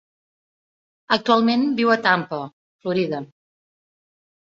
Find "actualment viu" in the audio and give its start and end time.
1.15-1.91